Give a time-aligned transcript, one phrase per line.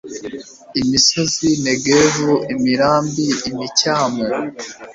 [0.81, 4.23] imisozi, negevu, imirambi, imicyamu